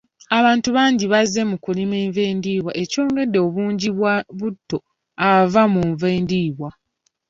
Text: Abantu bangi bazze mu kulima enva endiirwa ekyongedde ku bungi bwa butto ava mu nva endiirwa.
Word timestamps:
Abantu 0.37 0.69
bangi 0.77 1.05
bazze 1.13 1.41
mu 1.49 1.57
kulima 1.63 1.95
enva 2.03 2.21
endiirwa 2.31 2.71
ekyongedde 2.83 3.39
ku 3.43 3.49
bungi 3.55 3.89
bwa 3.97 4.13
butto 4.39 4.77
ava 5.31 5.61
mu 5.73 5.81
nva 5.91 6.07
endiirwa. 6.17 6.69